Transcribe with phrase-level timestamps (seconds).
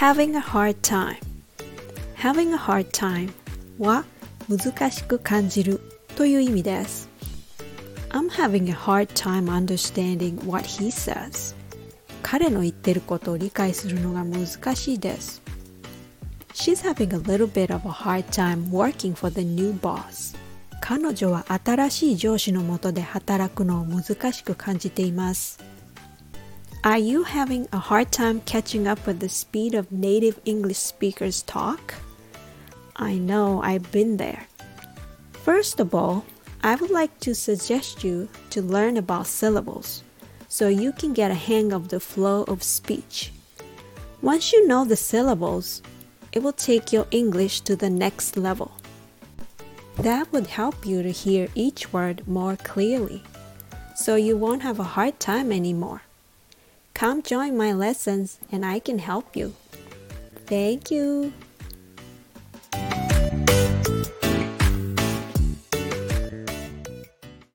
[0.00, 1.18] having a hard time
[2.14, 3.30] having a hard time
[3.78, 4.06] は
[4.48, 5.78] 難しく感じる
[6.16, 7.06] という意味です
[8.08, 11.54] I'm having a hard time understanding what he says
[12.22, 15.42] 彼の言ってることを理解するのが難しいです
[16.54, 20.34] She's having a little bit of a hard time working for the new boss
[20.80, 25.58] 彼女は新しい上司のもとで働くのを難しく感じています
[26.82, 31.42] Are you having a hard time catching up with the speed of native English speakers
[31.42, 31.94] talk?
[32.96, 34.46] I know I've been there.
[35.32, 36.24] First of all,
[36.62, 40.02] I would like to suggest you to learn about syllables
[40.48, 43.30] so you can get a hang of the flow of speech.
[44.22, 45.82] Once you know the syllables,
[46.32, 48.72] it will take your English to the next level.
[49.96, 53.22] That would help you to hear each word more clearly,
[53.94, 56.00] so you won't have a hard time anymore.
[57.00, 59.54] Come join my lessons and I can help you.
[60.44, 61.32] Thank you.